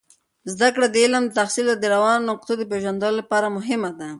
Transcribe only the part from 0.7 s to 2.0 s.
کړه د علم د تحصیل د